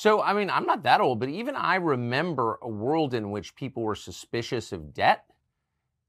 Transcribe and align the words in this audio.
So, 0.00 0.22
I 0.22 0.32
mean, 0.32 0.48
I'm 0.48 0.64
not 0.64 0.84
that 0.84 1.02
old, 1.02 1.20
but 1.20 1.28
even 1.28 1.54
I 1.54 1.74
remember 1.74 2.58
a 2.62 2.68
world 2.70 3.12
in 3.12 3.30
which 3.30 3.54
people 3.54 3.82
were 3.82 3.94
suspicious 3.94 4.72
of 4.72 4.94
debt 4.94 5.26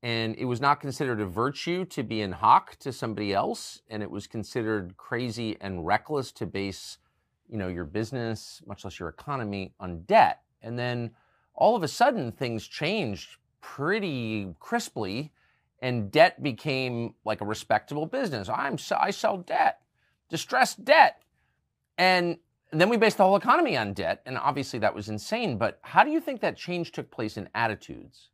and 0.02 0.33
it 0.38 0.46
was 0.46 0.62
not 0.62 0.79
considered 0.79 1.20
a 1.20 1.25
virtue 1.25 1.84
to 1.84 2.02
be 2.02 2.22
in 2.22 2.32
hock 2.32 2.78
to 2.78 2.94
somebody 2.94 3.34
else 3.34 3.82
and 3.90 4.02
it 4.02 4.10
was 4.10 4.28
considered 4.28 4.96
crazy 4.96 5.58
and 5.60 5.86
reckless 5.86 6.32
to 6.32 6.46
base 6.46 7.00
you 7.50 7.58
know 7.58 7.68
your 7.68 7.84
business 7.84 8.62
much 8.66 8.86
less 8.86 8.98
your 8.98 9.10
economy 9.10 9.73
on 9.77 10.04
debt. 10.04 10.39
And 10.62 10.80
then 10.80 11.12
all 11.54 11.76
of 11.76 11.84
a 11.84 11.89
sudden 11.89 12.32
things 12.32 12.68
changed 12.68 13.39
pretty 13.60 14.55
crisply 14.62 15.34
and 15.80 16.10
debt 16.10 16.42
became 16.42 17.16
like 17.26 17.42
a 17.42 17.46
respectable 17.46 18.05
business. 18.05 18.48
I'm 18.48 18.78
i 18.98 19.12
sell 19.12 19.39
debt 19.39 19.82
distressed 20.30 20.86
debt. 20.86 21.21
And 21.98 22.38
then 22.80 22.90
we 22.90 22.98
based 22.98 23.18
the 23.18 23.24
whole 23.24 23.36
economy 23.36 23.76
on 23.78 23.94
debt 23.94 24.22
and 24.26 24.38
obviously 24.38 24.80
that 24.80 24.94
was 24.94 25.10
insane 25.10 25.58
but 25.58 25.79
how 25.82 26.04
do 26.04 26.12
you 26.12 26.21
think 26.21 26.42
that 26.42 26.56
change 26.56 26.92
took 26.92 27.10
place 27.12 27.38
in 27.38 27.50
attitudes 27.54 28.29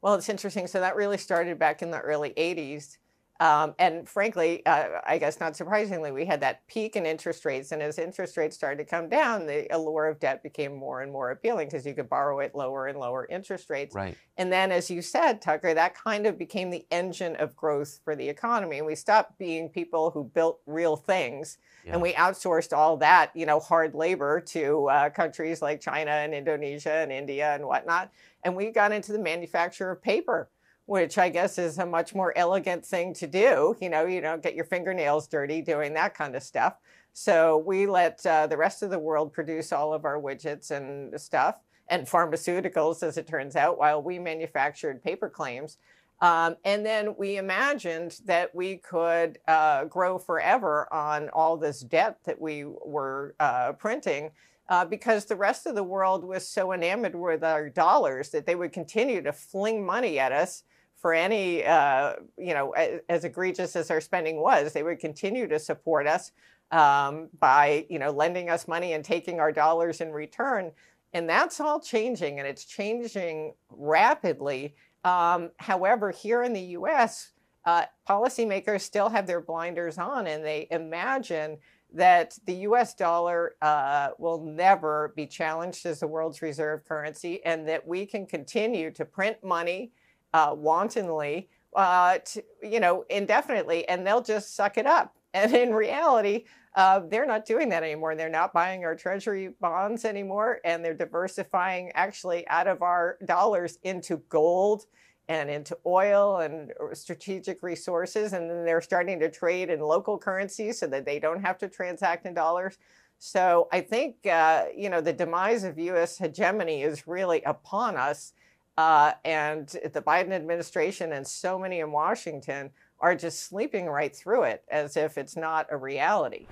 well, 0.00 0.14
it's 0.14 0.28
interesting. 0.28 0.66
So 0.66 0.80
that 0.80 0.96
really 0.96 1.18
started 1.18 1.58
back 1.58 1.82
in 1.82 1.90
the 1.90 1.98
early 1.98 2.30
80s. 2.30 2.98
Um, 3.40 3.74
and 3.78 4.08
frankly, 4.08 4.66
uh, 4.66 5.00
I 5.06 5.18
guess 5.18 5.38
not 5.38 5.56
surprisingly, 5.56 6.10
we 6.10 6.24
had 6.24 6.40
that 6.40 6.66
peak 6.66 6.96
in 6.96 7.06
interest 7.06 7.44
rates. 7.44 7.70
And 7.70 7.80
as 7.80 7.98
interest 7.98 8.36
rates 8.36 8.56
started 8.56 8.78
to 8.78 8.84
come 8.84 9.08
down, 9.08 9.46
the 9.46 9.72
allure 9.74 10.06
of 10.08 10.18
debt 10.18 10.42
became 10.42 10.74
more 10.74 11.02
and 11.02 11.12
more 11.12 11.30
appealing 11.30 11.68
because 11.68 11.86
you 11.86 11.94
could 11.94 12.08
borrow 12.08 12.40
at 12.40 12.56
lower 12.56 12.88
and 12.88 12.98
lower 12.98 13.26
interest 13.30 13.70
rates. 13.70 13.94
Right. 13.94 14.16
And 14.36 14.52
then, 14.52 14.72
as 14.72 14.90
you 14.90 15.02
said, 15.02 15.40
Tucker, 15.40 15.72
that 15.72 15.94
kind 15.94 16.26
of 16.26 16.36
became 16.36 16.70
the 16.70 16.84
engine 16.90 17.36
of 17.36 17.54
growth 17.54 18.00
for 18.02 18.16
the 18.16 18.28
economy. 18.28 18.78
And 18.78 18.86
we 18.86 18.96
stopped 18.96 19.38
being 19.38 19.68
people 19.68 20.10
who 20.10 20.24
built 20.24 20.60
real 20.66 20.96
things 20.96 21.58
yeah. 21.84 21.92
and 21.92 22.02
we 22.02 22.12
outsourced 22.14 22.76
all 22.76 22.96
that, 22.98 23.30
you 23.34 23.46
know, 23.46 23.60
hard 23.60 23.94
labor 23.94 24.40
to 24.40 24.88
uh, 24.88 25.10
countries 25.10 25.62
like 25.62 25.80
China 25.80 26.10
and 26.10 26.34
Indonesia 26.34 26.92
and 26.92 27.12
India 27.12 27.54
and 27.54 27.64
whatnot. 27.64 28.10
And 28.42 28.56
we 28.56 28.70
got 28.70 28.92
into 28.92 29.12
the 29.12 29.18
manufacture 29.18 29.90
of 29.90 30.02
paper 30.02 30.48
which 30.88 31.18
I 31.18 31.28
guess 31.28 31.58
is 31.58 31.76
a 31.76 31.84
much 31.84 32.14
more 32.14 32.32
elegant 32.34 32.82
thing 32.82 33.12
to 33.14 33.26
do. 33.26 33.76
You 33.78 33.90
know, 33.90 34.06
you 34.06 34.22
don't 34.22 34.42
get 34.42 34.54
your 34.54 34.64
fingernails 34.64 35.28
dirty 35.28 35.60
doing 35.60 35.92
that 35.92 36.14
kind 36.14 36.34
of 36.34 36.42
stuff. 36.42 36.76
So 37.12 37.58
we 37.58 37.86
let 37.86 38.24
uh, 38.24 38.46
the 38.46 38.56
rest 38.56 38.82
of 38.82 38.88
the 38.88 38.98
world 38.98 39.30
produce 39.30 39.70
all 39.70 39.92
of 39.92 40.06
our 40.06 40.18
widgets 40.18 40.70
and 40.70 41.20
stuff 41.20 41.56
and 41.88 42.06
pharmaceuticals, 42.06 43.02
as 43.02 43.18
it 43.18 43.26
turns 43.26 43.54
out, 43.54 43.76
while 43.76 44.02
we 44.02 44.18
manufactured 44.18 45.04
paper 45.04 45.28
claims. 45.28 45.76
Um, 46.22 46.56
and 46.64 46.86
then 46.86 47.14
we 47.18 47.36
imagined 47.36 48.20
that 48.24 48.54
we 48.54 48.78
could 48.78 49.40
uh, 49.46 49.84
grow 49.84 50.16
forever 50.16 50.90
on 50.90 51.28
all 51.34 51.58
this 51.58 51.80
debt 51.80 52.16
that 52.24 52.40
we 52.40 52.64
were 52.64 53.34
uh, 53.38 53.72
printing. 53.72 54.30
Uh, 54.70 54.86
because 54.86 55.26
the 55.26 55.36
rest 55.36 55.66
of 55.66 55.74
the 55.74 55.84
world 55.84 56.24
was 56.24 56.46
so 56.46 56.72
enamored 56.72 57.14
with 57.14 57.44
our 57.44 57.68
dollars 57.68 58.30
that 58.30 58.46
they 58.46 58.54
would 58.54 58.72
continue 58.72 59.22
to 59.22 59.32
fling 59.32 59.84
money 59.84 60.18
at 60.18 60.32
us 60.32 60.62
for 61.00 61.14
any, 61.14 61.64
uh, 61.64 62.14
you 62.36 62.54
know, 62.54 62.72
as, 62.72 63.00
as, 63.08 63.24
egregious 63.24 63.76
as 63.76 63.90
our 63.90 64.00
spending 64.00 64.40
was, 64.40 64.72
they 64.72 64.82
would 64.82 64.98
continue 64.98 65.46
to 65.46 65.58
support 65.58 66.06
us 66.06 66.32
um, 66.70 67.28
by, 67.38 67.86
you 67.88 67.98
know, 67.98 68.10
lending 68.10 68.50
us 68.50 68.66
money 68.66 68.92
and 68.92 69.04
taking 69.04 69.40
our 69.40 69.52
dollars 69.52 70.00
in 70.00 70.12
return. 70.12 70.72
And 71.12 71.28
that's 71.28 71.60
all 71.60 71.80
changing, 71.80 72.38
and 72.38 72.46
it's 72.46 72.64
changing 72.64 73.54
rapidly. 73.70 74.74
Um, 75.04 75.50
however, 75.58 76.10
here 76.10 76.42
in 76.42 76.52
the 76.52 76.60
U.S., 76.60 77.30
uh, 77.64 77.84
policymakers 78.08 78.82
still 78.82 79.08
have 79.08 79.26
their 79.26 79.40
blinders 79.40 79.98
on, 79.98 80.26
and 80.26 80.44
they 80.44 80.66
imagine 80.70 81.58
that 81.92 82.38
the 82.44 82.54
US 82.54 82.94
dollar 82.94 83.54
uh, 83.62 84.10
will 84.18 84.42
never 84.42 85.12
be 85.16 85.26
challenged 85.26 85.86
as 85.86 86.00
the 86.00 86.06
world's 86.06 86.42
reserve 86.42 86.84
currency 86.84 87.42
and 87.44 87.66
that 87.68 87.86
we 87.86 88.04
can 88.04 88.26
continue 88.26 88.90
to 88.90 89.04
print 89.04 89.42
money 89.42 89.90
uh, 90.32 90.54
wantonly, 90.56 91.48
uh, 91.74 92.18
to, 92.18 92.42
you 92.62 92.80
know, 92.80 93.04
indefinitely, 93.10 93.88
and 93.88 94.06
they'll 94.06 94.22
just 94.22 94.54
suck 94.54 94.78
it 94.78 94.86
up. 94.86 95.14
And 95.34 95.54
in 95.54 95.74
reality, 95.74 96.46
uh, 96.74 97.00
they're 97.06 97.26
not 97.26 97.44
doing 97.44 97.68
that 97.68 97.82
anymore. 97.82 98.14
They're 98.14 98.30
not 98.30 98.54
buying 98.54 98.82
our 98.84 98.96
treasury 98.96 99.50
bonds 99.60 100.06
anymore, 100.06 100.60
and 100.64 100.82
they're 100.82 100.94
diversifying 100.94 101.92
actually 101.94 102.48
out 102.48 102.66
of 102.66 102.80
our 102.80 103.18
dollars 103.26 103.78
into 103.82 104.22
gold 104.30 104.86
and 105.28 105.50
into 105.50 105.76
oil 105.84 106.38
and 106.38 106.72
strategic 106.94 107.62
resources. 107.62 108.32
And 108.32 108.50
then 108.50 108.64
they're 108.64 108.80
starting 108.80 109.20
to 109.20 109.30
trade 109.30 109.68
in 109.68 109.80
local 109.80 110.16
currencies 110.18 110.78
so 110.78 110.86
that 110.86 111.04
they 111.04 111.18
don't 111.18 111.42
have 111.42 111.58
to 111.58 111.68
transact 111.68 112.24
in 112.24 112.32
dollars. 112.32 112.78
So 113.18 113.68
I 113.72 113.80
think, 113.80 114.26
uh, 114.26 114.66
you 114.74 114.88
know, 114.88 115.00
the 115.00 115.12
demise 115.12 115.64
of 115.64 115.78
U.S. 115.78 116.16
hegemony 116.18 116.82
is 116.82 117.06
really 117.06 117.42
upon 117.42 117.96
us. 117.96 118.32
Uh, 118.78 119.12
and 119.24 119.66
the 119.92 120.00
Biden 120.00 120.30
administration 120.30 121.12
and 121.12 121.26
so 121.26 121.58
many 121.58 121.80
in 121.80 121.90
Washington 121.90 122.70
are 123.00 123.16
just 123.16 123.40
sleeping 123.40 123.86
right 123.86 124.14
through 124.14 124.44
it 124.44 124.62
as 124.70 124.96
if 124.96 125.18
it's 125.18 125.36
not 125.36 125.66
a 125.72 125.76
reality. 125.76 126.46